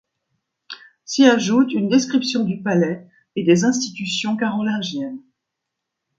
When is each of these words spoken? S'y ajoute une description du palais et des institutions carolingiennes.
S'y 1.05 1.25
ajoute 1.27 1.73
une 1.73 1.87
description 1.87 2.43
du 2.43 2.63
palais 2.63 3.07
et 3.35 3.43
des 3.43 3.65
institutions 3.65 4.35
carolingiennes. 4.35 5.19